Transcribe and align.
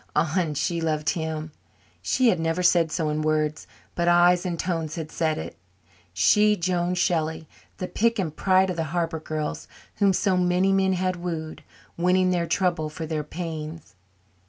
Ah, 0.15 0.33
and 0.39 0.57
she 0.57 0.81
loved 0.81 1.11
him. 1.11 1.51
She 2.01 2.29
had 2.29 2.39
never 2.39 2.63
said 2.63 2.91
so 2.91 3.09
in 3.09 3.21
words, 3.21 3.67
but 3.93 4.07
eyes 4.07 4.47
and 4.47 4.59
tones 4.59 4.95
had 4.95 5.11
said 5.11 5.37
it 5.37 5.55
she, 6.11 6.55
Joan 6.55 6.95
Shelley, 6.95 7.47
the 7.77 7.87
pick 7.87 8.17
and 8.17 8.35
pride 8.35 8.71
of 8.71 8.77
the 8.77 8.85
Harbour 8.97 9.19
girls, 9.19 9.67
whom 9.97 10.11
so 10.11 10.35
many 10.37 10.71
men 10.73 10.93
had 10.93 11.17
wooed, 11.17 11.63
winning 11.97 12.31
their 12.31 12.47
trouble 12.47 12.89
for 12.89 13.05
their 13.05 13.23
pains. 13.23 13.93